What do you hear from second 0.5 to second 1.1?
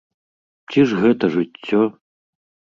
Ці ж